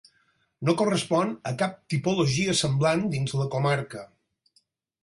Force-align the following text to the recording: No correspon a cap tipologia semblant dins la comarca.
No 0.69 0.73
correspon 0.79 1.35
a 1.51 1.53
cap 1.59 1.77
tipologia 1.95 2.57
semblant 2.63 3.05
dins 3.17 3.39
la 3.43 3.51
comarca. 3.59 4.07